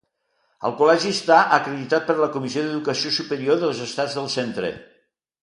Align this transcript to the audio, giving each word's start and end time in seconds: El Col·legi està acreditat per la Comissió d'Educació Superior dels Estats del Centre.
El 0.69 0.71
Col·legi 0.77 1.11
està 1.15 1.37
acreditat 1.57 2.07
per 2.07 2.15
la 2.21 2.31
Comissió 2.37 2.65
d'Educació 2.65 3.13
Superior 3.19 3.61
dels 3.67 3.85
Estats 3.91 4.19
del 4.23 4.33
Centre. 4.39 4.75